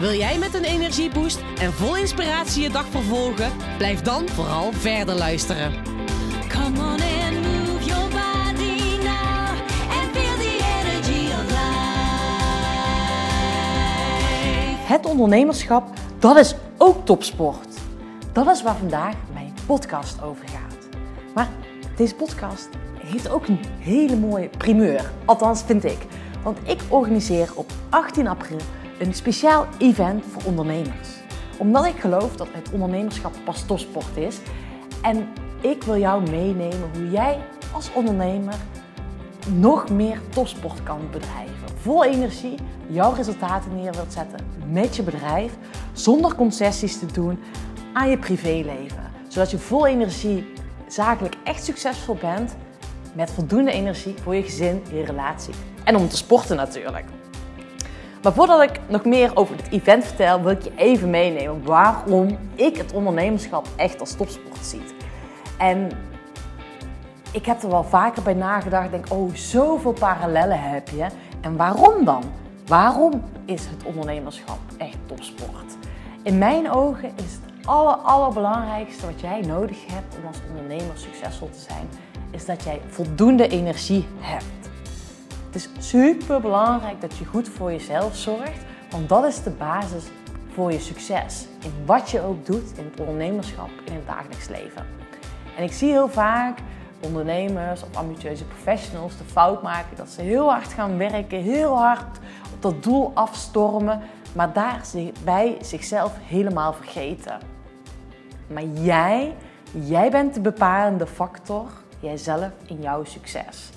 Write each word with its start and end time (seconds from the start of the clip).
Wil 0.00 0.12
jij 0.12 0.38
met 0.38 0.54
een 0.54 0.64
energieboost 0.64 1.40
en 1.58 1.72
vol 1.72 1.96
inspiratie 1.96 2.62
je 2.62 2.70
dag 2.70 2.86
vervolgen? 2.86 3.52
Blijf 3.76 4.00
dan 4.00 4.28
vooral 4.28 4.72
verder 4.72 5.14
luisteren. 5.14 5.72
Come 6.48 6.78
on 6.78 7.00
and 7.00 7.32
move 7.42 7.84
your 7.84 8.08
body 8.08 8.96
now 9.02 9.48
and 9.90 10.10
feel 10.12 10.36
the 10.36 10.58
energy 10.80 11.32
of 11.32 11.44
life. 11.48 11.58
Het 14.92 15.06
ondernemerschap, 15.06 15.88
dat 16.18 16.36
is 16.36 16.54
ook 16.78 17.06
topsport. 17.06 17.68
Dat 18.32 18.46
is 18.46 18.62
waar 18.62 18.76
vandaag 18.76 19.14
mijn 19.32 19.54
podcast 19.66 20.22
over 20.22 20.48
gaat. 20.48 20.88
Maar 21.34 21.48
deze 21.96 22.14
podcast 22.14 22.68
heeft 23.00 23.30
ook 23.30 23.46
een 23.46 23.60
hele 23.78 24.16
mooie 24.16 24.48
primeur. 24.48 25.10
Althans, 25.24 25.62
vind 25.62 25.84
ik. 25.84 25.98
Want 26.42 26.58
ik 26.64 26.80
organiseer 26.88 27.50
op 27.54 27.72
18 27.90 28.26
april 28.26 28.58
een 29.00 29.14
speciaal 29.14 29.66
event 29.78 30.24
voor 30.26 30.42
ondernemers. 30.44 31.08
Omdat 31.58 31.86
ik 31.86 32.00
geloof 32.00 32.36
dat 32.36 32.48
het 32.50 32.70
ondernemerschap 32.72 33.34
pas 33.44 33.66
topsport 33.66 34.16
is. 34.16 34.38
En 35.02 35.28
ik 35.60 35.82
wil 35.82 35.98
jou 35.98 36.30
meenemen 36.30 36.90
hoe 36.94 37.10
jij 37.10 37.38
als 37.72 37.92
ondernemer 37.92 38.54
nog 39.54 39.90
meer 39.90 40.20
topsport 40.28 40.82
kan 40.82 41.00
bedrijven. 41.10 41.68
Vol 41.80 42.04
energie 42.04 42.54
jouw 42.86 43.12
resultaten 43.12 43.74
neer 43.74 43.92
wilt 43.92 44.12
zetten 44.12 44.46
met 44.70 44.96
je 44.96 45.02
bedrijf, 45.02 45.52
zonder 45.92 46.34
concessies 46.34 46.98
te 46.98 47.06
doen 47.06 47.38
aan 47.92 48.10
je 48.10 48.18
privéleven. 48.18 49.10
Zodat 49.28 49.50
je 49.50 49.58
vol 49.58 49.86
energie 49.86 50.52
zakelijk 50.88 51.36
echt 51.44 51.64
succesvol 51.64 52.14
bent, 52.14 52.56
met 53.14 53.30
voldoende 53.30 53.72
energie 53.72 54.14
voor 54.22 54.34
je 54.34 54.42
gezin, 54.42 54.82
je 54.92 55.04
relatie 55.04 55.54
en 55.84 55.96
om 55.96 56.08
te 56.08 56.16
sporten 56.16 56.56
natuurlijk. 56.56 57.04
Maar 58.22 58.32
voordat 58.32 58.62
ik 58.62 58.80
nog 58.88 59.04
meer 59.04 59.36
over 59.36 59.56
het 59.56 59.70
event 59.70 60.04
vertel, 60.04 60.42
wil 60.42 60.50
ik 60.50 60.62
je 60.62 60.72
even 60.76 61.10
meenemen 61.10 61.64
waarom 61.64 62.38
ik 62.54 62.76
het 62.76 62.92
ondernemerschap 62.92 63.66
echt 63.76 64.00
als 64.00 64.12
topsport 64.12 64.64
zie. 64.66 64.82
En 65.58 65.90
ik 67.32 67.46
heb 67.46 67.62
er 67.62 67.70
wel 67.70 67.84
vaker 67.84 68.22
bij 68.22 68.34
nagedacht. 68.34 68.90
Denk, 68.90 69.12
oh, 69.12 69.34
zoveel 69.34 69.92
parallellen 69.92 70.60
heb 70.60 70.88
je. 70.88 71.06
En 71.40 71.56
waarom 71.56 72.04
dan? 72.04 72.22
Waarom 72.66 73.22
is 73.44 73.66
het 73.66 73.84
ondernemerschap 73.84 74.58
echt 74.78 74.98
topsport? 75.06 75.76
In 76.22 76.38
mijn 76.38 76.70
ogen 76.70 77.12
is 77.16 77.32
het 77.32 77.66
aller, 77.66 77.94
allerbelangrijkste 77.94 79.06
wat 79.06 79.20
jij 79.20 79.40
nodig 79.40 79.78
hebt 79.92 80.16
om 80.16 80.26
als 80.26 80.40
ondernemer 80.48 80.98
succesvol 80.98 81.50
te 81.50 81.58
zijn, 81.58 81.88
is 82.30 82.46
dat 82.46 82.62
jij 82.62 82.80
voldoende 82.88 83.48
energie 83.48 84.06
hebt. 84.20 84.69
Het 85.50 85.62
is 85.62 85.88
super 85.88 86.40
belangrijk 86.40 87.00
dat 87.00 87.16
je 87.16 87.24
goed 87.24 87.48
voor 87.48 87.70
jezelf 87.70 88.16
zorgt, 88.16 88.64
want 88.90 89.08
dat 89.08 89.24
is 89.24 89.42
de 89.42 89.50
basis 89.50 90.04
voor 90.52 90.72
je 90.72 90.78
succes. 90.78 91.46
In 91.62 91.72
wat 91.86 92.10
je 92.10 92.20
ook 92.20 92.46
doet, 92.46 92.78
in 92.78 92.84
het 92.84 93.00
ondernemerschap, 93.00 93.70
in 93.84 93.92
het 93.92 94.06
dagelijks 94.06 94.48
leven. 94.48 94.86
En 95.56 95.64
ik 95.64 95.72
zie 95.72 95.90
heel 95.90 96.08
vaak 96.08 96.58
ondernemers 97.00 97.82
of 97.82 97.96
ambitieuze 97.96 98.44
professionals 98.44 99.16
de 99.16 99.24
fout 99.24 99.62
maken 99.62 99.96
dat 99.96 100.08
ze 100.08 100.22
heel 100.22 100.50
hard 100.50 100.72
gaan 100.72 100.98
werken, 100.98 101.42
heel 101.42 101.76
hard 101.76 102.18
op 102.54 102.62
dat 102.62 102.82
doel 102.82 103.10
afstormen, 103.14 104.00
maar 104.32 104.52
daarbij 104.52 105.56
zichzelf 105.60 106.12
helemaal 106.20 106.72
vergeten. 106.72 107.38
Maar 108.46 108.64
jij, 108.64 109.34
jij 109.72 110.10
bent 110.10 110.34
de 110.34 110.40
bepalende 110.40 111.06
factor, 111.06 111.66
jijzelf 112.00 112.50
in 112.66 112.80
jouw 112.80 113.04
succes. 113.04 113.70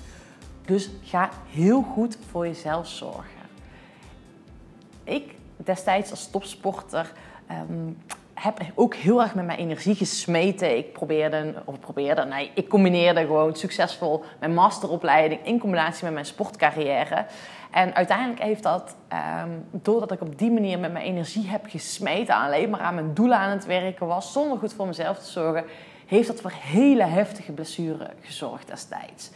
Dus 0.64 0.90
ga 1.02 1.30
heel 1.50 1.82
goed 1.82 2.18
voor 2.30 2.46
jezelf 2.46 2.86
zorgen. 2.86 3.42
Ik 5.04 5.34
destijds 5.56 6.10
als 6.10 6.30
topsporter 6.30 7.12
ehm, 7.46 7.92
heb 8.34 8.60
ook 8.74 8.94
heel 8.94 9.22
erg 9.22 9.34
met 9.34 9.46
mijn 9.46 9.58
energie 9.58 9.94
gesmeten. 9.94 10.76
Ik 10.76 10.92
probeerde, 10.92 11.54
of 11.64 11.80
probeerde, 11.80 12.24
nee, 12.24 12.50
ik 12.54 12.68
combineerde 12.68 13.20
gewoon 13.20 13.56
succesvol 13.56 14.24
mijn 14.40 14.54
masteropleiding 14.54 15.46
in 15.46 15.58
combinatie 15.58 16.04
met 16.04 16.12
mijn 16.12 16.24
sportcarrière. 16.24 17.26
En 17.70 17.94
uiteindelijk 17.94 18.42
heeft 18.42 18.62
dat, 18.62 18.96
ehm, 19.08 19.50
doordat 19.70 20.12
ik 20.12 20.20
op 20.20 20.38
die 20.38 20.50
manier 20.50 20.78
met 20.78 20.92
mijn 20.92 21.04
energie 21.04 21.46
heb 21.46 21.64
gesmeten, 21.68 22.34
alleen 22.34 22.70
maar 22.70 22.80
aan 22.80 22.94
mijn 22.94 23.14
doelen 23.14 23.38
aan 23.38 23.50
het 23.50 23.66
werken 23.66 24.06
was, 24.06 24.32
zonder 24.32 24.58
goed 24.58 24.72
voor 24.72 24.86
mezelf 24.86 25.18
te 25.18 25.30
zorgen, 25.30 25.64
heeft 26.06 26.26
dat 26.26 26.40
voor 26.40 26.52
hele 26.54 27.04
heftige 27.04 27.52
blessuren 27.52 28.10
gezorgd 28.20 28.66
destijds. 28.66 29.30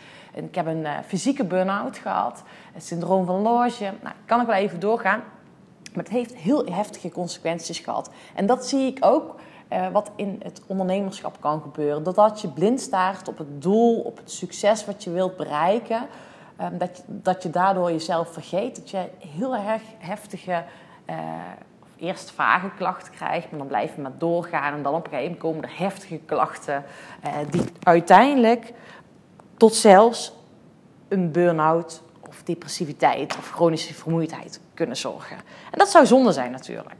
Ik 0.47 0.54
heb 0.54 0.66
een 0.66 0.81
uh, 0.81 0.91
fysieke 1.06 1.44
burn-out 1.44 1.97
gehad, 1.97 2.43
het 2.72 2.84
syndroom 2.84 3.26
van 3.26 3.41
Loge. 3.41 3.93
Nou, 4.03 4.15
kan 4.26 4.41
ik 4.41 4.47
wel 4.47 4.56
even 4.56 4.81
doorgaan. 4.81 5.22
Maar 5.94 6.04
het 6.04 6.12
heeft 6.12 6.34
heel 6.34 6.66
heftige 6.66 7.10
consequenties 7.10 7.78
gehad. 7.78 8.10
En 8.34 8.47
dat 8.47 8.66
zie 8.66 8.87
ik 8.87 8.98
ook 9.00 9.34
uh, 9.72 9.88
wat 9.88 10.10
in 10.16 10.41
het 10.43 10.62
ondernemerschap 10.66 11.37
kan 11.41 11.60
gebeuren. 11.60 12.03
Doordat 12.03 12.41
je 12.41 12.48
blind 12.48 12.81
staart 12.81 13.28
op 13.28 13.38
het 13.38 13.62
doel, 13.62 14.00
op 14.00 14.16
het 14.16 14.31
succes 14.31 14.84
wat 14.84 15.04
je 15.04 15.10
wilt 15.10 15.37
bereiken. 15.37 16.06
Um, 16.60 16.78
dat, 16.78 16.97
je, 16.97 17.03
dat 17.06 17.43
je 17.43 17.50
daardoor 17.50 17.91
jezelf 17.91 18.32
vergeet. 18.32 18.77
Dat 18.77 18.91
je 18.91 19.09
heel 19.19 19.56
erg 19.56 19.82
heftige, 19.98 20.65
uh, 21.10 21.16
eerst 21.97 22.31
vage 22.31 22.71
klachten 22.77 23.12
krijgt. 23.12 23.50
Maar 23.50 23.59
dan 23.59 23.69
blijf 23.69 23.94
je 23.94 24.00
maar 24.00 24.19
doorgaan. 24.19 24.75
En 24.75 24.82
dan 24.82 24.94
op 24.94 25.04
een 25.04 25.10
gegeven 25.10 25.25
moment 25.25 25.43
komen 25.43 25.62
er 25.62 25.78
heftige 25.78 26.19
klachten. 26.19 26.84
Die 27.50 27.65
uiteindelijk 27.82 28.72
tot 29.58 29.74
zelfs 29.74 30.32
een 31.08 31.32
burn-out 31.32 32.02
of 32.28 32.42
depressiviteit 32.42 33.36
of 33.38 33.50
chronische 33.50 33.94
vermoeidheid 33.94 34.60
kunnen 34.74 34.96
zorgen. 34.96 35.36
En 35.70 35.78
dat 35.78 35.88
zou 35.88 36.06
zonde 36.06 36.32
zijn 36.32 36.50
natuurlijk. 36.50 36.94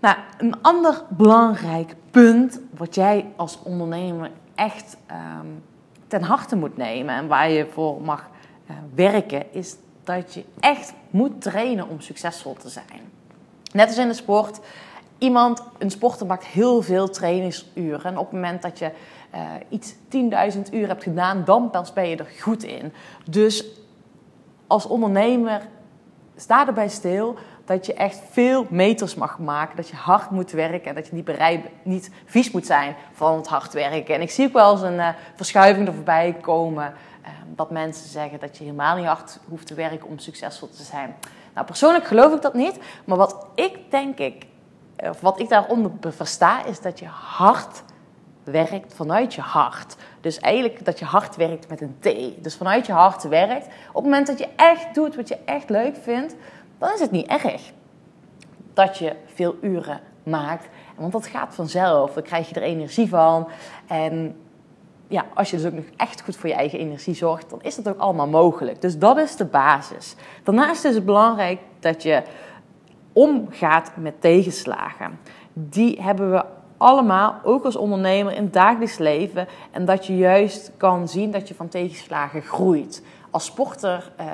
Nou, 0.00 0.16
een 0.38 0.62
ander 0.62 1.02
belangrijk 1.08 1.94
punt 2.10 2.60
wat 2.76 2.94
jij 2.94 3.26
als 3.36 3.58
ondernemer 3.62 4.30
echt 4.54 4.96
um, 5.10 5.62
ten 6.06 6.22
harte 6.22 6.56
moet 6.56 6.76
nemen 6.76 7.14
en 7.14 7.26
waar 7.26 7.50
je 7.50 7.66
voor 7.72 8.02
mag 8.02 8.28
uh, 8.70 8.76
werken, 8.94 9.52
is 9.52 9.76
dat 10.04 10.34
je 10.34 10.44
echt 10.60 10.92
moet 11.10 11.42
trainen 11.42 11.88
om 11.88 12.00
succesvol 12.00 12.54
te 12.54 12.68
zijn. 12.68 13.12
Net 13.72 13.86
als 13.86 13.98
in 13.98 14.08
de 14.08 14.14
sport, 14.14 14.60
iemand, 15.18 15.62
een 15.78 15.90
sporter 15.90 16.26
maakt 16.26 16.44
heel 16.44 16.82
veel 16.82 17.10
trainingsuren. 17.10 18.04
En 18.04 18.18
op 18.18 18.24
het 18.24 18.34
moment 18.34 18.62
dat 18.62 18.78
je 18.78 18.90
uh, 19.34 19.40
iets 19.68 19.94
10.000 19.94 20.72
uur 20.72 20.86
hebt 20.88 21.02
gedaan, 21.02 21.42
dan 21.44 21.70
ben 21.94 22.08
je 22.08 22.16
er 22.16 22.28
goed 22.40 22.62
in. 22.62 22.92
Dus 23.30 23.64
als 24.66 24.86
ondernemer 24.86 25.60
sta 26.36 26.66
erbij 26.66 26.88
stil 26.88 27.36
dat 27.64 27.86
je 27.86 27.94
echt 27.94 28.20
veel 28.30 28.66
meters 28.70 29.14
mag 29.14 29.38
maken. 29.38 29.76
Dat 29.76 29.88
je 29.88 29.96
hard 29.96 30.30
moet 30.30 30.50
werken 30.50 30.88
en 30.88 30.94
dat 30.94 31.06
je 31.06 31.14
niet, 31.14 31.24
bereid, 31.24 31.66
niet 31.82 32.10
vies 32.24 32.50
moet 32.50 32.66
zijn 32.66 32.96
van 33.12 33.36
het 33.36 33.46
hard 33.46 33.72
werken. 33.72 34.14
En 34.14 34.20
ik 34.20 34.30
zie 34.30 34.46
ook 34.46 34.52
wel 34.52 34.72
eens 34.72 34.82
een 34.82 34.94
uh, 34.94 35.08
verschuiving 35.34 35.86
er 35.86 35.94
voorbij 35.94 36.36
komen. 36.40 36.94
Uh, 37.22 37.28
dat 37.46 37.70
mensen 37.70 38.08
zeggen 38.08 38.40
dat 38.40 38.56
je 38.56 38.64
helemaal 38.64 38.96
niet 38.96 39.06
hard 39.06 39.38
hoeft 39.48 39.66
te 39.66 39.74
werken 39.74 40.08
om 40.08 40.18
succesvol 40.18 40.68
te 40.68 40.82
zijn. 40.82 41.14
Nou, 41.54 41.66
persoonlijk 41.66 42.06
geloof 42.06 42.34
ik 42.34 42.42
dat 42.42 42.54
niet. 42.54 42.78
Maar 43.04 43.16
wat 43.16 43.46
ik 43.54 43.78
denk 43.90 44.18
ik, 44.18 44.46
of 44.96 45.20
wat 45.20 45.40
ik 45.40 45.48
daaronder 45.48 45.90
versta, 46.00 46.64
is 46.64 46.80
dat 46.80 46.98
je 46.98 47.06
hard 47.06 47.82
werkt 48.44 48.94
vanuit 48.94 49.34
je 49.34 49.40
hart. 49.40 49.96
Dus 50.20 50.38
eigenlijk 50.38 50.84
dat 50.84 50.98
je 50.98 51.04
hart 51.04 51.36
werkt 51.36 51.68
met 51.68 51.80
een 51.80 51.96
T. 52.00 52.42
Dus 52.44 52.56
vanuit 52.56 52.86
je 52.86 52.92
hart 52.92 53.22
werkt. 53.28 53.66
Op 53.66 53.94
het 53.94 54.04
moment 54.04 54.26
dat 54.26 54.38
je 54.38 54.48
echt 54.56 54.94
doet 54.94 55.16
wat 55.16 55.28
je 55.28 55.38
echt 55.44 55.70
leuk 55.70 55.96
vindt, 55.96 56.34
dan 56.78 56.92
is 56.92 57.00
het 57.00 57.10
niet 57.10 57.26
erg 57.26 57.72
dat 58.74 58.98
je 58.98 59.16
veel 59.34 59.56
uren 59.60 60.00
maakt. 60.22 60.68
Want 60.96 61.12
dat 61.12 61.26
gaat 61.26 61.54
vanzelf. 61.54 62.12
Dan 62.12 62.22
krijg 62.22 62.48
je 62.48 62.54
er 62.54 62.62
energie 62.62 63.08
van. 63.08 63.48
En 63.86 64.36
ja, 65.08 65.24
als 65.34 65.50
je 65.50 65.56
dus 65.56 65.66
ook 65.66 65.72
nog 65.72 65.84
echt 65.96 66.22
goed 66.22 66.36
voor 66.36 66.48
je 66.48 66.54
eigen 66.54 66.78
energie 66.78 67.14
zorgt, 67.14 67.50
dan 67.50 67.62
is 67.62 67.76
dat 67.76 67.88
ook 67.88 67.98
allemaal 67.98 68.28
mogelijk. 68.28 68.80
Dus 68.80 68.98
dat 68.98 69.16
is 69.18 69.36
de 69.36 69.44
basis. 69.44 70.14
Daarnaast 70.42 70.84
is 70.84 70.94
het 70.94 71.04
belangrijk 71.04 71.60
dat 71.80 72.02
je 72.02 72.22
omgaat 73.14 73.92
met 73.96 74.20
tegenslagen. 74.20 75.18
Die 75.52 76.02
hebben 76.02 76.30
we 76.30 76.44
allemaal, 76.76 77.34
ook 77.42 77.64
als 77.64 77.76
ondernemer 77.76 78.32
in 78.32 78.42
het 78.42 78.52
dagelijks 78.52 78.98
leven. 78.98 79.46
En 79.70 79.84
dat 79.84 80.06
je 80.06 80.16
juist 80.16 80.72
kan 80.76 81.08
zien 81.08 81.30
dat 81.30 81.48
je 81.48 81.54
van 81.54 81.68
tegenslagen 81.68 82.42
groeit. 82.42 83.02
Als 83.30 83.44
sporter 83.44 84.12
uh, 84.20 84.26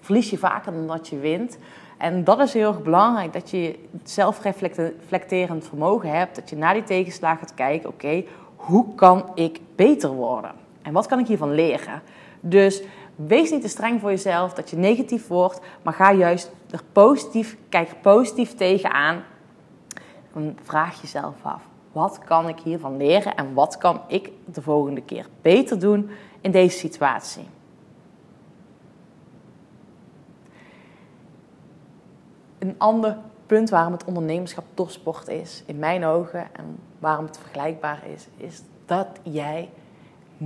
verlies 0.00 0.30
je 0.30 0.38
vaker 0.38 0.72
dan 0.72 0.86
dat 0.86 1.08
je 1.08 1.18
wint. 1.18 1.58
En 1.98 2.24
dat 2.24 2.40
is 2.40 2.52
heel 2.52 2.68
erg 2.68 2.82
belangrijk, 2.82 3.32
dat 3.32 3.50
je 3.50 3.78
zelfreflecterend 4.02 5.68
vermogen 5.68 6.10
hebt. 6.10 6.36
Dat 6.36 6.50
je 6.50 6.56
na 6.56 6.72
die 6.72 6.82
tegenslagen 6.82 7.38
gaat 7.38 7.54
kijken, 7.54 7.88
oké, 7.88 8.24
hoe 8.56 8.94
kan 8.94 9.30
ik 9.34 9.60
beter 9.76 10.10
worden? 10.10 10.50
En 10.82 10.92
wat 10.92 11.06
kan 11.06 11.18
ik 11.18 11.26
hiervan 11.26 11.54
leren? 11.54 12.02
Dus 12.40 12.82
wees 13.16 13.50
niet 13.50 13.62
te 13.62 13.68
streng 13.68 14.00
voor 14.00 14.10
jezelf 14.10 14.54
dat 14.54 14.70
je 14.70 14.76
negatief 14.76 15.26
wordt, 15.26 15.60
maar 15.82 15.94
ga 15.94 16.12
juist 16.12 16.50
er 16.70 16.82
positief, 16.92 17.56
kijk 17.68 18.00
positief 18.02 18.54
tegenaan. 18.54 19.22
En 20.34 20.58
vraag 20.62 21.00
jezelf 21.00 21.34
af, 21.42 21.62
wat 21.92 22.18
kan 22.18 22.48
ik 22.48 22.58
hiervan 22.58 22.96
leren 22.96 23.34
en 23.34 23.54
wat 23.54 23.78
kan 23.78 24.00
ik 24.08 24.30
de 24.44 24.62
volgende 24.62 25.02
keer 25.02 25.26
beter 25.42 25.78
doen 25.78 26.10
in 26.40 26.50
deze 26.50 26.78
situatie? 26.78 27.44
Een 32.58 32.74
ander 32.78 33.18
punt 33.46 33.70
waarom 33.70 33.92
het 33.92 34.04
ondernemerschap 34.04 34.64
topsport 34.74 35.28
is, 35.28 35.62
in 35.66 35.78
mijn 35.78 36.04
ogen, 36.04 36.54
en 36.54 36.78
waarom 36.98 37.24
het 37.24 37.38
vergelijkbaar 37.38 38.02
is, 38.06 38.26
is 38.36 38.62
dat 38.86 39.08
jij 39.22 39.70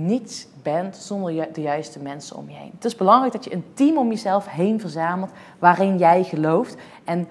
niets 0.05 0.47
bent 0.63 0.95
zonder 0.95 1.47
de 1.53 1.61
juiste 1.61 1.99
mensen 1.99 2.35
om 2.35 2.49
je 2.49 2.55
heen. 2.55 2.71
Het 2.73 2.85
is 2.85 2.95
belangrijk 2.95 3.33
dat 3.33 3.43
je 3.43 3.53
een 3.53 3.65
team 3.73 3.97
om 3.97 4.09
jezelf 4.09 4.47
heen 4.47 4.79
verzamelt 4.79 5.31
waarin 5.59 5.97
jij 5.97 6.23
gelooft 6.23 6.75
en 7.03 7.27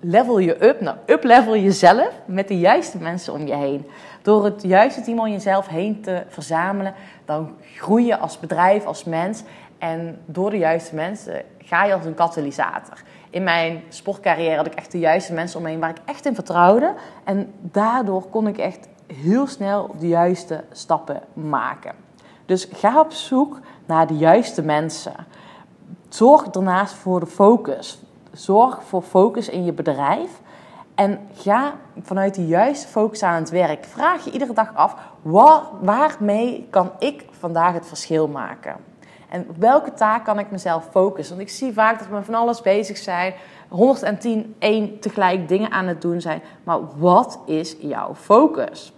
level 0.00 0.38
je 0.38 0.64
up, 0.64 0.80
nou 0.80 0.96
up-level 1.06 1.56
jezelf 1.56 2.10
met 2.26 2.48
de 2.48 2.58
juiste 2.58 2.98
mensen 2.98 3.32
om 3.32 3.46
je 3.46 3.54
heen. 3.54 3.86
Door 4.22 4.44
het 4.44 4.62
juiste 4.62 5.00
team 5.00 5.18
om 5.18 5.28
jezelf 5.28 5.68
heen 5.68 6.00
te 6.00 6.22
verzamelen, 6.28 6.94
dan 7.24 7.54
groei 7.74 8.06
je 8.06 8.18
als 8.18 8.38
bedrijf, 8.38 8.84
als 8.84 9.04
mens. 9.04 9.42
En 9.78 10.18
door 10.26 10.50
de 10.50 10.58
juiste 10.58 10.94
mensen 10.94 11.42
ga 11.58 11.84
je 11.84 11.94
als 11.94 12.04
een 12.04 12.14
katalysator. 12.14 13.02
In 13.30 13.42
mijn 13.42 13.82
sportcarrière 13.88 14.56
had 14.56 14.66
ik 14.66 14.74
echt 14.74 14.92
de 14.92 14.98
juiste 14.98 15.32
mensen 15.32 15.58
om 15.58 15.64
me 15.64 15.70
heen 15.70 15.80
waar 15.80 15.90
ik 15.90 16.00
echt 16.04 16.26
in 16.26 16.34
vertrouwde. 16.34 16.94
En 17.24 17.52
daardoor 17.60 18.28
kon 18.28 18.46
ik 18.46 18.58
echt 18.58 18.88
heel 19.14 19.46
snel 19.46 19.94
de 19.98 20.08
juiste 20.08 20.64
stappen 20.72 21.20
maken. 21.32 21.94
Dus 22.46 22.68
ga 22.72 23.00
op 23.00 23.12
zoek 23.12 23.60
naar 23.86 24.06
de 24.06 24.16
juiste 24.16 24.62
mensen. 24.62 25.14
Zorg 26.08 26.42
daarnaast 26.42 26.94
voor 26.94 27.20
de 27.20 27.26
focus. 27.26 28.02
Zorg 28.32 28.82
voor 28.84 29.02
focus 29.02 29.48
in 29.48 29.64
je 29.64 29.72
bedrijf. 29.72 30.40
En 30.94 31.28
ga 31.34 31.74
vanuit 32.02 32.34
de 32.34 32.46
juiste 32.46 32.88
focus 32.88 33.22
aan 33.22 33.34
het 33.34 33.50
werk. 33.50 33.84
Vraag 33.84 34.24
je 34.24 34.30
iedere 34.30 34.52
dag 34.52 34.74
af, 34.74 34.94
waar, 35.22 35.62
waarmee 35.80 36.66
kan 36.70 36.90
ik 36.98 37.24
vandaag 37.30 37.72
het 37.72 37.86
verschil 37.86 38.28
maken? 38.28 38.76
En 39.28 39.46
op 39.48 39.56
welke 39.56 39.92
taak 39.92 40.24
kan 40.24 40.38
ik 40.38 40.50
mezelf 40.50 40.88
focussen? 40.90 41.36
Want 41.36 41.48
ik 41.48 41.54
zie 41.54 41.72
vaak 41.72 41.98
dat 41.98 42.08
we 42.08 42.22
van 42.22 42.34
alles 42.34 42.60
bezig 42.60 42.96
zijn. 42.96 43.34
110, 43.68 44.54
1 44.58 45.00
tegelijk 45.00 45.48
dingen 45.48 45.70
aan 45.70 45.86
het 45.86 46.02
doen 46.02 46.20
zijn. 46.20 46.42
Maar 46.64 46.78
wat 46.96 47.40
is 47.46 47.76
jouw 47.80 48.14
focus? 48.14 48.92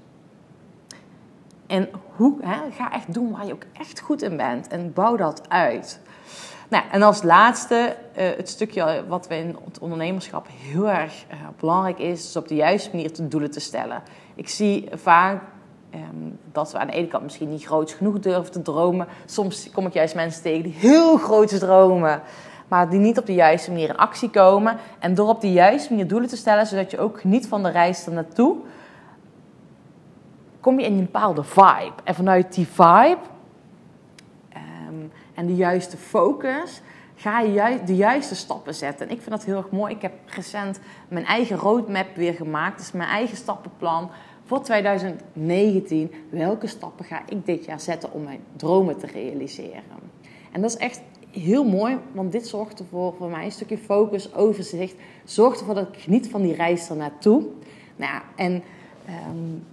En 1.71 1.89
hoe, 2.17 2.37
hè, 2.41 2.71
ga 2.71 2.93
echt 2.93 3.15
doen 3.15 3.31
waar 3.31 3.47
je 3.47 3.53
ook 3.53 3.65
echt 3.73 4.01
goed 4.01 4.23
in 4.23 4.37
bent. 4.37 4.69
En 4.69 4.93
bouw 4.93 5.17
dat 5.17 5.49
uit. 5.49 6.01
Nou, 6.69 6.85
en 6.91 7.03
als 7.03 7.23
laatste, 7.23 7.97
uh, 8.19 8.25
het 8.37 8.49
stukje 8.49 9.05
wat 9.09 9.29
we 9.29 9.37
in 9.37 9.57
het 9.65 9.79
ondernemerschap 9.79 10.47
heel 10.51 10.89
erg 10.89 11.25
uh, 11.31 11.37
belangrijk 11.59 11.99
is, 11.99 12.25
is 12.25 12.37
op 12.37 12.49
de 12.49 12.55
juiste 12.55 12.91
manier 12.93 13.15
de 13.15 13.29
doelen 13.29 13.51
te 13.51 13.61
stellen. 13.61 14.03
Ik 14.35 14.49
zie 14.49 14.89
vaak 14.93 15.43
um, 15.95 16.39
dat 16.53 16.73
we 16.73 16.79
aan 16.79 16.87
de 16.87 16.93
ene 16.93 17.07
kant 17.07 17.23
misschien 17.23 17.51
niet 17.51 17.65
groot 17.65 17.91
genoeg 17.91 18.19
durven 18.19 18.53
te 18.53 18.63
dromen. 18.63 19.07
Soms 19.25 19.71
kom 19.71 19.87
ik 19.87 19.93
juist 19.93 20.15
mensen 20.15 20.43
tegen 20.43 20.63
die 20.63 20.75
heel 20.75 21.17
groot 21.17 21.59
dromen, 21.59 22.23
maar 22.69 22.91
die 22.91 23.01
niet 23.01 23.19
op 23.19 23.27
de 23.27 23.35
juiste 23.35 23.71
manier 23.71 23.89
in 23.89 23.97
actie 23.97 24.31
komen. 24.31 24.77
En 24.99 25.15
door 25.15 25.29
op 25.29 25.41
de 25.41 25.53
juiste 25.53 25.91
manier 25.91 26.09
doelen 26.09 26.29
te 26.29 26.37
stellen, 26.37 26.67
zodat 26.67 26.91
je 26.91 26.99
ook 26.99 27.21
geniet 27.21 27.47
van 27.47 27.63
de 27.63 27.71
reis 27.71 28.07
er 28.07 28.13
naartoe, 28.13 28.57
kom 30.61 30.79
je 30.79 30.87
in 30.87 30.93
een 30.93 31.05
bepaalde 31.05 31.45
vibe. 31.45 31.95
En 32.05 32.15
vanuit 32.15 32.55
die 32.55 32.67
vibe 32.67 33.19
um, 34.89 35.13
en 35.35 35.47
de 35.47 35.57
juiste 35.57 35.97
focus 35.97 36.83
ga 37.15 37.41
je 37.41 37.53
juist 37.53 37.87
de 37.87 37.97
juiste 37.97 38.35
stappen 38.35 38.75
zetten. 38.75 39.09
En 39.09 39.15
ik 39.15 39.21
vind 39.21 39.31
dat 39.31 39.45
heel 39.45 39.57
erg 39.57 39.71
mooi. 39.71 39.95
Ik 39.95 40.03
heb 40.03 40.13
recent 40.27 40.81
mijn 41.09 41.25
eigen 41.25 41.57
roadmap 41.57 42.17
weer 42.17 42.35
gemaakt. 42.35 42.79
Dus 42.79 42.93
mijn 42.93 43.09
eigen 43.09 43.37
stappenplan 43.37 44.11
voor 44.45 44.63
2019. 44.63 46.11
Welke 46.31 46.67
stappen 46.67 47.05
ga 47.05 47.23
ik 47.29 47.47
dit 47.47 47.65
jaar 47.65 47.81
zetten 47.81 48.13
om 48.13 48.23
mijn 48.23 48.41
dromen 48.57 48.99
te 48.99 49.07
realiseren? 49.07 49.83
En 50.53 50.61
dat 50.61 50.71
is 50.71 50.77
echt 50.77 51.01
heel 51.31 51.65
mooi, 51.65 51.99
want 52.13 52.33
dit 52.33 52.47
zorgt 52.47 52.79
ervoor 52.79 53.15
voor 53.15 53.31
mij 53.31 53.45
een 53.45 53.53
stukje 53.53 53.79
focus, 53.79 54.35
overzicht. 54.35 54.95
Zorgt 55.25 55.61
ervoor 55.61 55.75
dat 55.75 55.89
ik 55.89 56.01
geniet 56.01 56.29
van 56.31 56.43
die 56.43 56.55
reis 56.55 56.89
er 56.89 56.97
naartoe. 56.97 57.43
Nou 57.97 58.13
ja, 58.13 58.23
en 58.37 58.63
um, 59.29 59.65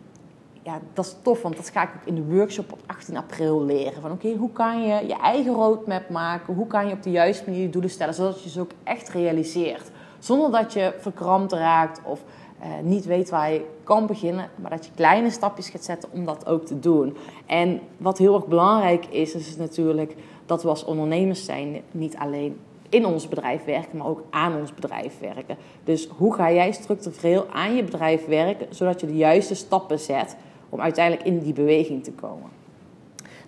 ja, 0.67 0.79
dat 0.93 1.05
is 1.05 1.15
tof, 1.21 1.41
want 1.41 1.55
dat 1.55 1.69
ga 1.69 1.83
ik 1.83 1.89
ook 1.95 2.07
in 2.07 2.15
de 2.15 2.35
workshop 2.35 2.71
op 2.71 2.79
18 2.85 3.17
april 3.17 3.63
leren. 3.63 4.01
Van 4.01 4.11
oké, 4.11 4.33
hoe 4.33 4.51
kan 4.51 4.81
je 4.81 5.07
je 5.07 5.17
eigen 5.21 5.53
roadmap 5.53 6.09
maken? 6.09 6.53
Hoe 6.53 6.67
kan 6.67 6.87
je 6.87 6.93
op 6.93 7.03
de 7.03 7.11
juiste 7.11 7.43
manier 7.45 7.61
je 7.61 7.69
doelen 7.69 7.89
stellen, 7.89 8.13
zodat 8.13 8.43
je 8.43 8.49
ze 8.49 8.59
ook 8.59 8.71
echt 8.83 9.09
realiseert? 9.09 9.91
Zonder 10.19 10.51
dat 10.51 10.73
je 10.73 10.93
verkrampt 10.99 11.51
raakt 11.51 12.01
of 12.03 12.23
uh, 12.61 12.65
niet 12.83 13.05
weet 13.05 13.29
waar 13.29 13.51
je 13.51 13.65
kan 13.83 14.05
beginnen, 14.05 14.49
maar 14.55 14.71
dat 14.71 14.85
je 14.85 14.91
kleine 14.95 15.29
stapjes 15.29 15.69
gaat 15.69 15.83
zetten 15.83 16.09
om 16.11 16.25
dat 16.25 16.45
ook 16.45 16.65
te 16.65 16.79
doen. 16.79 17.17
En 17.45 17.79
wat 17.97 18.17
heel 18.17 18.35
erg 18.35 18.47
belangrijk 18.47 19.05
is, 19.05 19.35
is 19.35 19.57
natuurlijk 19.57 20.15
dat 20.45 20.63
we 20.63 20.69
als 20.69 20.85
ondernemers 20.85 21.45
zijn 21.45 21.81
niet 21.91 22.17
alleen 22.17 22.59
in 22.89 23.05
ons 23.05 23.27
bedrijf 23.27 23.63
werken, 23.65 23.97
maar 23.97 24.07
ook 24.07 24.23
aan 24.29 24.55
ons 24.59 24.73
bedrijf 24.73 25.19
werken. 25.19 25.57
Dus 25.83 26.07
hoe 26.07 26.33
ga 26.33 26.51
jij 26.51 26.71
structureel 26.71 27.45
aan 27.53 27.75
je 27.75 27.83
bedrijf 27.83 28.25
werken, 28.25 28.67
zodat 28.69 28.99
je 28.99 29.07
de 29.07 29.15
juiste 29.15 29.55
stappen 29.55 29.99
zet 29.99 30.35
om 30.69 30.81
uiteindelijk 30.81 31.27
in 31.27 31.39
die 31.39 31.53
beweging 31.53 32.03
te 32.03 32.11
komen? 32.11 32.49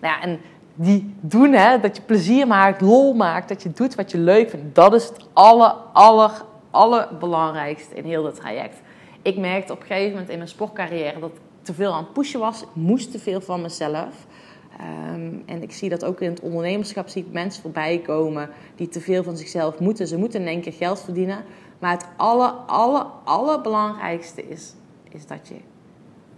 Nou 0.00 0.14
ja, 0.14 0.22
en 0.22 0.40
die 0.74 1.14
doen, 1.20 1.52
hè, 1.52 1.80
dat 1.80 1.96
je 1.96 2.02
plezier 2.02 2.46
maakt, 2.46 2.80
lol 2.80 3.14
maakt, 3.14 3.48
dat 3.48 3.62
je 3.62 3.70
doet 3.72 3.94
wat 3.94 4.10
je 4.10 4.18
leuk 4.18 4.50
vindt, 4.50 4.74
dat 4.74 4.94
is 4.94 5.04
het 5.04 5.26
aller, 5.32 5.74
aller, 5.92 6.44
allerbelangrijkste 6.70 7.94
in 7.94 8.04
heel 8.04 8.24
het 8.24 8.34
traject. 8.34 8.80
Ik 9.22 9.36
merkte 9.36 9.72
op 9.72 9.80
een 9.80 9.86
gegeven 9.86 10.10
moment 10.10 10.28
in 10.28 10.36
mijn 10.36 10.48
sportcarrière 10.48 11.20
dat 11.20 11.30
ik 11.30 11.36
te 11.62 11.74
veel 11.74 11.92
aan 11.92 12.02
het 12.02 12.12
pushen 12.12 12.40
was. 12.40 12.62
Ik 12.62 12.68
moest 12.72 13.10
te 13.10 13.18
veel 13.18 13.40
van 13.40 13.60
mezelf. 13.60 14.26
Um, 15.14 15.42
en 15.46 15.62
ik 15.62 15.72
zie 15.72 15.88
dat 15.88 16.04
ook 16.04 16.20
in 16.20 16.30
het 16.30 16.40
ondernemerschap, 16.40 17.08
zie 17.08 17.24
ik 17.24 17.32
mensen 17.32 17.62
voorbij 17.62 17.98
komen 17.98 18.50
die 18.76 18.88
te 18.88 19.00
veel 19.00 19.22
van 19.22 19.36
zichzelf 19.36 19.78
moeten. 19.78 20.06
Ze 20.06 20.18
moeten 20.18 20.40
in 20.40 20.46
één 20.46 20.60
keer 20.60 20.72
geld 20.72 21.00
verdienen. 21.00 21.44
Maar 21.78 21.92
het 21.92 22.06
aller, 22.16 22.50
aller, 22.66 23.06
allerbelangrijkste 23.24 24.48
is, 24.48 24.74
is 25.10 25.26
dat 25.26 25.48
je 25.48 25.56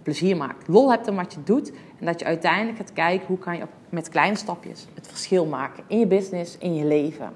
plezier 0.03 0.37
maakt. 0.37 0.67
Lol 0.67 0.91
hebt 0.91 1.07
in 1.07 1.15
wat 1.15 1.33
je 1.33 1.43
doet. 1.43 1.71
En 1.99 2.05
dat 2.05 2.19
je 2.19 2.25
uiteindelijk 2.25 2.77
gaat 2.77 2.93
kijken 2.93 3.27
hoe 3.27 3.37
kan 3.37 3.57
je 3.57 3.65
met 3.89 4.09
kleine 4.09 4.37
stapjes 4.37 4.87
het 4.93 5.07
verschil 5.07 5.45
maken. 5.45 5.83
In 5.87 5.99
je 5.99 6.07
business, 6.07 6.57
in 6.57 6.75
je 6.75 6.85
leven. 6.85 7.33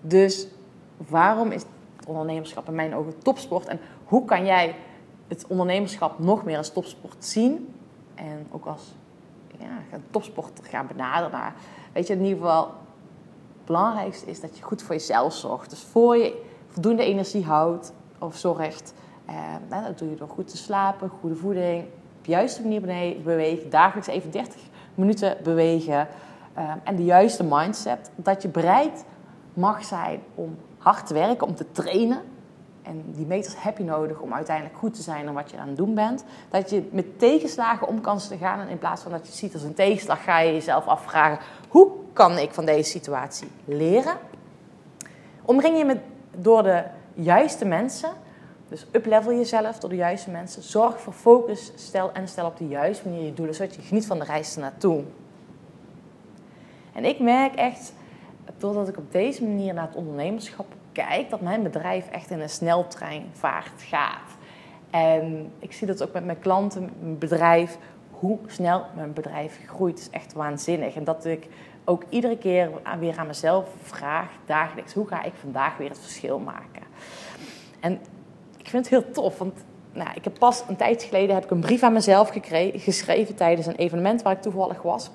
Dus 0.00 0.46
waarom 1.08 1.50
is 1.50 1.62
ondernemerschap 2.06 2.68
in 2.68 2.74
mijn 2.74 2.94
ogen 2.94 3.18
topsport? 3.18 3.66
En 3.66 3.80
hoe 4.04 4.24
kan 4.24 4.44
jij 4.44 4.74
het 5.28 5.44
ondernemerschap 5.48 6.18
nog 6.18 6.44
meer 6.44 6.56
als 6.56 6.72
topsport 6.72 7.24
zien? 7.24 7.74
En 8.14 8.46
ook 8.50 8.66
als 8.66 8.94
ja, 9.58 9.98
topsporter 10.10 10.64
gaan 10.64 10.86
benaderen. 10.86 11.30
Maar 11.30 11.54
weet 11.92 12.06
je, 12.06 12.12
in 12.12 12.22
ieder 12.22 12.38
geval, 12.38 12.64
het 13.56 13.64
belangrijkste 13.64 14.26
is 14.26 14.40
dat 14.40 14.58
je 14.58 14.62
goed 14.62 14.82
voor 14.82 14.94
jezelf 14.94 15.34
zorgt. 15.34 15.70
Dus 15.70 15.80
voor 15.80 16.16
je 16.16 16.42
voldoende 16.68 17.04
energie 17.04 17.44
houdt 17.44 17.92
of 18.18 18.36
zorgt, 18.36 18.94
nou, 19.68 19.84
dat 19.84 19.98
doe 19.98 20.10
je 20.10 20.16
door 20.16 20.28
goed 20.28 20.48
te 20.48 20.56
slapen, 20.56 21.08
goede 21.08 21.36
voeding, 21.36 21.84
op 22.18 22.24
de 22.24 22.30
juiste 22.30 22.62
manier 22.62 22.80
bewegen, 23.22 23.70
dagelijks 23.70 24.08
even 24.08 24.30
30 24.30 24.54
minuten 24.94 25.36
bewegen. 25.42 26.08
Uh, 26.58 26.70
en 26.84 26.96
de 26.96 27.04
juiste 27.04 27.44
mindset, 27.44 28.10
dat 28.14 28.42
je 28.42 28.48
bereid 28.48 29.04
mag 29.54 29.84
zijn 29.84 30.20
om 30.34 30.56
hard 30.78 31.06
te 31.06 31.14
werken, 31.14 31.46
om 31.46 31.54
te 31.54 31.72
trainen. 31.72 32.22
En 32.82 33.04
die 33.06 33.26
meters 33.26 33.54
heb 33.62 33.78
je 33.78 33.84
nodig 33.84 34.20
om 34.20 34.34
uiteindelijk 34.34 34.76
goed 34.76 34.94
te 34.94 35.02
zijn 35.02 35.26
in 35.26 35.32
wat 35.32 35.50
je 35.50 35.58
aan 35.58 35.68
het 35.68 35.76
doen 35.76 35.94
bent. 35.94 36.24
Dat 36.48 36.70
je 36.70 36.88
met 36.92 37.18
tegenslagen 37.18 37.88
om 37.88 38.00
kan 38.00 38.20
gaan. 38.20 38.60
En 38.60 38.68
in 38.68 38.78
plaats 38.78 39.02
van 39.02 39.10
dat 39.10 39.26
je 39.26 39.32
ziet 39.32 39.54
als 39.54 39.62
een 39.62 39.74
tegenslag, 39.74 40.24
ga 40.24 40.38
je 40.38 40.52
jezelf 40.52 40.86
afvragen: 40.86 41.38
hoe 41.68 41.90
kan 42.12 42.38
ik 42.38 42.54
van 42.54 42.64
deze 42.64 42.90
situatie 42.90 43.48
leren? 43.64 44.16
Omring 45.42 45.78
je 45.78 45.84
met, 45.84 45.98
door 46.36 46.62
de 46.62 46.84
juiste 47.14 47.64
mensen. 47.64 48.10
Dus 48.68 48.86
uplevel 48.92 49.32
jezelf 49.32 49.78
door 49.78 49.90
de 49.90 49.96
juiste 49.96 50.30
mensen. 50.30 50.62
Zorg 50.62 51.00
voor 51.00 51.12
focus, 51.12 51.72
stel 51.74 52.12
en 52.12 52.28
stel 52.28 52.46
op 52.46 52.56
de 52.56 52.68
juiste 52.68 53.08
manier 53.08 53.24
je 53.24 53.34
doelen, 53.34 53.54
zodat 53.54 53.74
je 53.74 53.82
geniet 53.82 54.06
van 54.06 54.18
de 54.18 54.24
reis 54.24 54.54
ernaartoe. 54.54 55.02
En 56.92 57.04
ik 57.04 57.18
merk 57.18 57.54
echt, 57.54 57.92
doordat 58.58 58.88
ik 58.88 58.96
op 58.96 59.12
deze 59.12 59.44
manier 59.44 59.74
naar 59.74 59.86
het 59.86 59.96
ondernemerschap 59.96 60.66
kijk, 60.92 61.30
dat 61.30 61.40
mijn 61.40 61.62
bedrijf 61.62 62.08
echt 62.08 62.30
in 62.30 62.40
een 62.40 62.48
sneltreinvaart 62.48 63.82
gaat. 63.82 64.36
En 64.90 65.52
ik 65.58 65.72
zie 65.72 65.86
dat 65.86 66.02
ook 66.02 66.12
met 66.12 66.24
mijn 66.24 66.38
klanten, 66.38 66.90
mijn 67.00 67.18
bedrijf, 67.18 67.78
hoe 68.10 68.38
snel 68.46 68.84
mijn 68.94 69.12
bedrijf 69.12 69.60
groeit. 69.66 69.98
is 69.98 70.10
echt 70.10 70.32
waanzinnig. 70.32 70.94
En 70.94 71.04
dat 71.04 71.24
ik 71.24 71.46
ook 71.84 72.04
iedere 72.08 72.38
keer 72.38 72.70
weer 72.98 73.18
aan 73.18 73.26
mezelf 73.26 73.68
vraag, 73.82 74.30
dagelijks, 74.46 74.94
hoe 74.94 75.06
ga 75.06 75.22
ik 75.22 75.32
vandaag 75.34 75.76
weer 75.76 75.88
het 75.88 75.98
verschil 75.98 76.38
maken? 76.38 76.82
En 77.80 78.00
ik 78.66 78.72
vind 78.72 78.90
het 78.90 79.02
heel 79.02 79.12
tof, 79.12 79.38
want 79.38 79.64
nou, 79.92 80.08
ik 80.14 80.24
heb 80.24 80.38
pas 80.38 80.64
een 80.68 80.76
tijd 80.76 81.02
geleden 81.02 81.34
heb 81.34 81.44
ik 81.44 81.50
een 81.50 81.60
brief 81.60 81.82
aan 81.82 81.92
mezelf 81.92 82.28
gekre- 82.28 82.72
geschreven 82.74 83.34
tijdens 83.34 83.66
een 83.66 83.74
evenement 83.74 84.22
waar 84.22 84.32
ik 84.32 84.42
toevallig 84.42 84.82
was. 84.82 85.10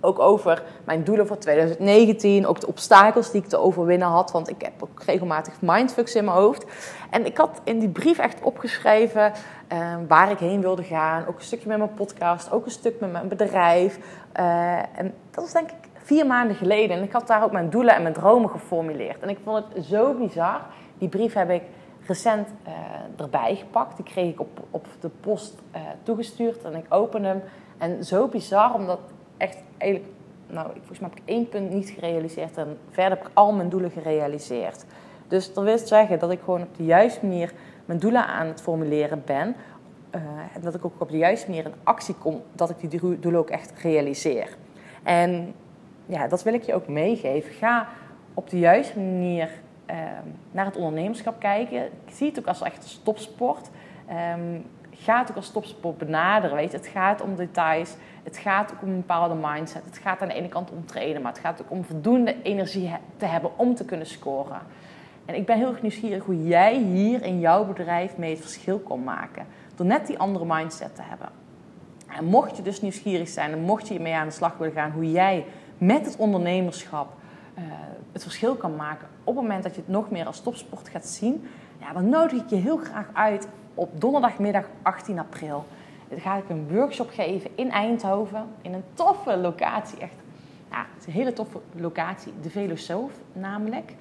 Ook 0.00 0.18
over 0.18 0.62
mijn 0.84 1.04
doelen 1.04 1.26
voor 1.26 1.38
2019, 1.38 2.46
ook 2.46 2.60
de 2.60 2.66
obstakels 2.66 3.30
die 3.30 3.42
ik 3.42 3.48
te 3.48 3.56
overwinnen 3.56 4.08
had, 4.08 4.30
want 4.30 4.48
ik 4.48 4.62
heb 4.62 4.72
ook 4.82 5.02
regelmatig 5.06 5.54
mindfucks 5.60 6.14
in 6.14 6.24
mijn 6.24 6.36
hoofd. 6.36 6.64
En 7.10 7.26
ik 7.26 7.36
had 7.36 7.60
in 7.64 7.78
die 7.78 7.88
brief 7.88 8.18
echt 8.18 8.42
opgeschreven 8.42 9.32
eh, 9.68 9.94
waar 10.08 10.30
ik 10.30 10.38
heen 10.38 10.60
wilde 10.60 10.82
gaan, 10.82 11.26
ook 11.26 11.36
een 11.36 11.44
stukje 11.44 11.68
met 11.68 11.78
mijn 11.78 11.94
podcast, 11.94 12.52
ook 12.52 12.64
een 12.64 12.70
stuk 12.70 13.00
met 13.00 13.12
mijn 13.12 13.28
bedrijf. 13.28 13.98
Eh, 14.32 14.78
en 14.78 15.14
dat 15.30 15.44
was 15.44 15.52
denk 15.52 15.70
ik 15.70 15.88
vier 16.02 16.26
maanden 16.26 16.56
geleden. 16.56 16.96
En 16.96 17.02
ik 17.02 17.12
had 17.12 17.26
daar 17.26 17.44
ook 17.44 17.52
mijn 17.52 17.70
doelen 17.70 17.94
en 17.94 18.02
mijn 18.02 18.14
dromen 18.14 18.50
geformuleerd. 18.50 19.20
En 19.20 19.28
ik 19.28 19.38
vond 19.44 19.64
het 19.74 19.84
zo 19.84 20.14
bizar. 20.14 20.60
Die 20.98 21.08
brief 21.08 21.32
heb 21.32 21.50
ik 21.50 21.62
recent 22.08 22.48
eh, 22.64 22.72
erbij 23.22 23.56
gepakt. 23.56 23.96
Die 23.96 24.04
kreeg 24.04 24.32
ik 24.32 24.40
op, 24.40 24.60
op 24.70 24.86
de 25.00 25.08
post 25.20 25.54
eh, 25.70 25.80
toegestuurd 26.02 26.62
en 26.64 26.74
ik 26.74 26.84
open 26.88 27.24
hem. 27.24 27.42
En 27.78 28.04
zo 28.04 28.28
bizar, 28.28 28.74
omdat 28.74 29.00
echt 29.36 29.58
eigenlijk, 29.78 30.12
nou, 30.46 30.66
volgens 30.76 30.98
mij 30.98 31.08
heb 31.14 31.18
ik 31.18 31.28
één 31.28 31.48
punt 31.48 31.70
niet 31.70 31.90
gerealiseerd 31.90 32.56
en 32.56 32.78
verder 32.90 33.18
heb 33.18 33.26
ik 33.26 33.30
al 33.34 33.52
mijn 33.52 33.68
doelen 33.68 33.90
gerealiseerd. 33.90 34.84
Dus 35.28 35.52
dat 35.54 35.64
wil 35.64 35.78
zeggen 35.78 36.18
dat 36.18 36.30
ik 36.30 36.40
gewoon 36.44 36.62
op 36.62 36.76
de 36.76 36.84
juiste 36.84 37.26
manier 37.26 37.52
mijn 37.84 37.98
doelen 37.98 38.26
aan 38.26 38.46
het 38.46 38.60
formuleren 38.60 39.22
ben. 39.26 39.56
eh, 40.10 40.20
en 40.54 40.60
dat 40.60 40.74
ik 40.74 40.84
ook 40.84 40.92
op 41.00 41.10
de 41.10 41.16
juiste 41.16 41.48
manier 41.48 41.64
in 41.64 41.72
actie 41.82 42.14
kom, 42.14 42.42
dat 42.52 42.70
ik 42.70 42.90
die 42.90 43.00
doel- 43.00 43.20
doelen 43.20 43.40
ook 43.40 43.50
echt 43.50 43.72
realiseer. 43.82 44.56
En 45.02 45.54
ja, 46.06 46.28
dat 46.28 46.42
wil 46.42 46.54
ik 46.54 46.62
je 46.62 46.74
ook 46.74 46.88
meegeven. 46.88 47.52
Ga 47.52 47.88
op 48.34 48.50
de 48.50 48.58
juiste 48.58 48.98
manier 48.98 49.50
naar 50.50 50.64
het 50.64 50.76
ondernemerschap 50.76 51.40
kijken. 51.40 51.84
Ik 51.84 52.12
zie 52.12 52.28
het 52.28 52.38
ook 52.38 52.46
als 52.46 52.62
echt 52.62 52.82
een 52.82 52.88
stopsport. 52.88 53.70
Ehm, 54.08 54.60
ga 54.90 55.26
ook 55.30 55.36
als 55.36 55.50
topsport 55.50 55.98
benaderen. 55.98 56.56
Weet 56.56 56.70
je. 56.70 56.76
Het 56.76 56.86
gaat 56.86 57.20
om 57.20 57.36
details. 57.36 57.94
Het 58.22 58.36
gaat 58.36 58.72
ook 58.72 58.82
om 58.82 58.88
een 58.88 58.96
bepaalde 58.96 59.34
mindset. 59.34 59.84
Het 59.84 59.98
gaat 59.98 60.22
aan 60.22 60.28
de 60.28 60.34
ene 60.34 60.48
kant 60.48 60.70
om 60.70 60.86
trainen, 60.86 61.22
maar 61.22 61.32
het 61.32 61.40
gaat 61.40 61.62
ook 61.62 61.70
om 61.70 61.84
voldoende 61.84 62.42
energie 62.42 62.94
te 63.16 63.26
hebben 63.26 63.58
om 63.58 63.74
te 63.74 63.84
kunnen 63.84 64.06
scoren. 64.06 64.60
En 65.24 65.34
ik 65.34 65.46
ben 65.46 65.56
heel 65.56 65.68
erg 65.68 65.82
nieuwsgierig 65.82 66.24
hoe 66.24 66.46
jij 66.46 66.76
hier 66.76 67.22
in 67.22 67.40
jouw 67.40 67.64
bedrijf 67.64 68.16
mee 68.16 68.30
het 68.30 68.40
verschil 68.40 68.78
kon 68.78 69.04
maken. 69.04 69.46
Door 69.74 69.86
net 69.86 70.06
die 70.06 70.18
andere 70.18 70.44
mindset 70.44 70.94
te 70.94 71.02
hebben. 71.02 71.28
En 72.16 72.24
mocht 72.24 72.56
je 72.56 72.62
dus 72.62 72.80
nieuwsgierig 72.80 73.28
zijn 73.28 73.52
en 73.52 73.60
mocht 73.60 73.88
je 73.88 73.94
hiermee 73.94 74.14
aan 74.14 74.26
de 74.26 74.32
slag 74.32 74.56
willen 74.56 74.74
gaan, 74.74 74.90
hoe 74.90 75.10
jij 75.10 75.44
met 75.78 76.06
het 76.06 76.16
ondernemerschap 76.16 77.12
eh, 77.58 77.64
het 78.12 78.22
verschil 78.22 78.54
kan 78.54 78.76
maken 78.76 79.08
op 79.24 79.34
het 79.34 79.42
moment 79.42 79.62
dat 79.62 79.74
je 79.74 79.80
het 79.80 79.90
nog 79.90 80.10
meer 80.10 80.26
als 80.26 80.40
topsport 80.40 80.88
gaat 80.88 81.06
zien, 81.06 81.48
ja, 81.80 81.92
dan 81.92 82.08
nodig 82.08 82.42
ik 82.42 82.50
je 82.50 82.56
heel 82.56 82.76
graag 82.76 83.06
uit 83.12 83.48
op 83.74 84.00
donderdagmiddag 84.00 84.68
18 84.82 85.18
april. 85.18 85.64
Dan 86.08 86.20
ga 86.20 86.36
ik 86.36 86.48
een 86.48 86.68
workshop 86.68 87.10
geven 87.10 87.50
in 87.54 87.70
Eindhoven, 87.70 88.46
in 88.62 88.72
een 88.72 88.84
toffe 88.94 89.36
locatie. 89.36 89.98
Echt, 89.98 90.14
ja, 90.70 90.86
het 90.94 91.00
is 91.00 91.06
een 91.06 91.12
hele 91.12 91.32
toffe 91.32 91.60
locatie, 91.72 92.32
de 92.42 92.50
Velosoof 92.50 93.12
namelijk. 93.32 93.94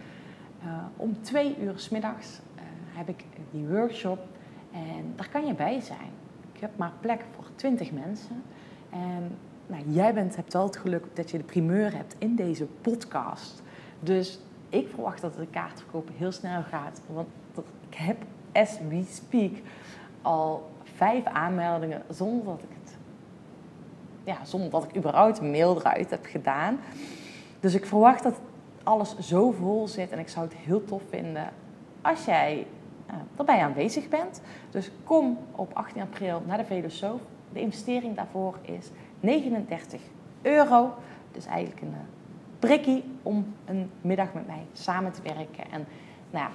Eh, 0.61 0.67
om 0.95 1.21
twee 1.21 1.57
uur 1.61 1.73
s 1.75 1.89
middags 1.89 2.39
eh, 2.55 2.61
heb 2.97 3.09
ik 3.09 3.23
die 3.51 3.67
workshop 3.67 4.19
en 4.71 5.13
daar 5.15 5.29
kan 5.29 5.45
je 5.45 5.53
bij 5.53 5.79
zijn. 5.81 6.11
Ik 6.53 6.59
heb 6.59 6.77
maar 6.77 6.91
plek 6.99 7.21
voor 7.35 7.45
20 7.55 7.91
mensen. 7.91 8.43
En 8.89 9.37
nou, 9.67 9.83
jij 9.87 10.13
bent, 10.13 10.35
hebt 10.35 10.53
wel 10.53 10.63
het 10.63 10.77
geluk 10.77 11.03
dat 11.13 11.31
je 11.31 11.37
de 11.37 11.43
primeur 11.43 11.95
hebt 11.95 12.15
in 12.17 12.35
deze 12.35 12.65
podcast. 12.81 13.63
Dus 13.99 14.39
ik 14.69 14.87
verwacht 14.89 15.21
dat 15.21 15.35
de 15.35 15.47
kaartverkoop 15.47 16.09
heel 16.17 16.31
snel 16.31 16.61
gaat. 16.63 17.01
Want 17.07 17.27
ik 17.89 17.97
heb, 17.97 18.17
as 18.51 18.77
we 18.89 19.03
speak, 19.09 19.51
al 20.21 20.69
vijf 20.83 21.25
aanmeldingen 21.25 22.03
zonder 22.09 22.45
dat 22.45 22.63
ik 22.63 22.75
het... 22.83 22.97
Ja, 24.23 24.45
zonder 24.45 24.69
dat 24.69 24.83
ik 24.83 24.95
überhaupt 24.95 25.39
een 25.39 25.51
mail 25.51 25.77
eruit 25.77 26.09
heb 26.09 26.25
gedaan. 26.25 26.79
Dus 27.59 27.73
ik 27.73 27.85
verwacht 27.85 28.23
dat 28.23 28.39
alles 28.83 29.17
zo 29.17 29.51
vol 29.51 29.87
zit. 29.87 30.11
En 30.11 30.19
ik 30.19 30.29
zou 30.29 30.45
het 30.45 30.55
heel 30.55 30.83
tof 30.83 31.01
vinden 31.09 31.49
als 32.01 32.25
jij 32.25 32.67
uh, 33.09 33.15
erbij 33.35 33.61
aanwezig 33.61 34.09
bent. 34.09 34.41
Dus 34.71 34.91
kom 35.03 35.37
op 35.51 35.73
18 35.73 36.01
april 36.01 36.41
naar 36.45 36.57
de 36.57 36.65
Velosoof. 36.65 37.21
De 37.53 37.59
investering 37.59 38.15
daarvoor 38.15 38.57
is 38.61 38.89
39 39.19 40.01
euro. 40.41 40.93
Dus 41.31 41.45
eigenlijk 41.45 41.81
een 41.81 41.91
uh, 41.91 41.97
prikkie 42.59 43.03
om 43.23 43.53
een 43.65 43.91
middag 44.01 44.33
met 44.33 44.47
mij 44.47 44.65
samen 44.73 45.11
te 45.11 45.21
werken. 45.21 45.71
En 45.71 45.87
nou 46.31 46.45
ja, 46.45 46.49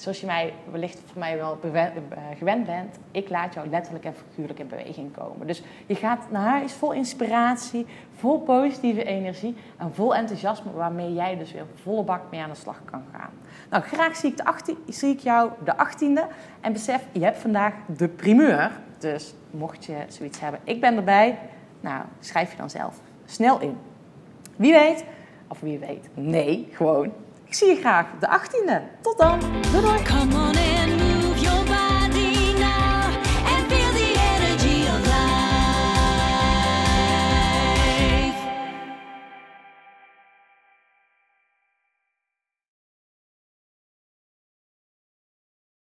zoals 0.00 0.20
je 0.20 0.26
mij 0.26 0.54
wellicht 0.70 1.00
voor 1.06 1.18
mij 1.18 1.36
wel 1.36 1.58
uh, 1.64 1.82
gewend 2.36 2.66
bent, 2.66 2.98
ik 3.10 3.28
laat 3.28 3.54
jou 3.54 3.68
letterlijk 3.68 4.04
en 4.04 4.14
figuurlijk 4.28 4.58
in 4.58 4.68
beweging 4.68 5.12
komen. 5.12 5.46
Dus 5.46 5.62
je 5.86 5.94
gaat 5.94 6.30
naar 6.30 6.48
huis 6.48 6.72
vol 6.72 6.92
inspiratie, 6.92 7.86
vol 8.16 8.38
positieve 8.38 9.04
energie 9.04 9.56
en 9.76 9.94
vol 9.94 10.14
enthousiasme, 10.14 10.72
waarmee 10.72 11.14
jij 11.14 11.36
dus 11.36 11.52
weer 11.52 11.66
volle 11.74 12.02
bak 12.02 12.22
mee 12.30 12.40
aan 12.40 12.50
de 12.50 12.56
slag 12.56 12.80
kan 12.84 13.02
gaan. 13.12 13.30
Nou, 13.70 13.82
graag 13.82 14.16
zie 14.16 14.30
ik, 14.30 14.36
de 14.36 14.44
18, 14.44 14.76
zie 14.88 15.12
ik 15.14 15.20
jou 15.20 15.50
de 15.64 15.74
18e 15.74 16.32
en 16.60 16.72
besef, 16.72 17.04
je 17.12 17.24
hebt 17.24 17.38
vandaag 17.38 17.74
de 17.96 18.08
primeur. 18.08 18.70
Dus 18.98 19.34
mocht 19.50 19.84
je 19.84 19.96
zoiets 20.08 20.40
hebben, 20.40 20.60
ik 20.64 20.80
ben 20.80 20.96
erbij, 20.96 21.38
nou, 21.80 22.04
schrijf 22.20 22.50
je 22.50 22.56
dan 22.56 22.70
zelf 22.70 23.00
snel 23.26 23.60
in. 23.60 23.76
Wie 24.56 24.72
weet, 24.72 25.04
of 25.48 25.60
wie 25.60 25.78
weet, 25.78 26.08
nee, 26.14 26.68
gewoon. 26.72 27.12
Ik 27.44 27.54
zie 27.54 27.68
je 27.68 27.76
graag 27.76 28.06
de 28.20 28.26
18e. 28.26 29.00
Tot 29.00 29.18
dan. 29.18 29.40
Doei 29.70 29.82
doei. 29.82 30.67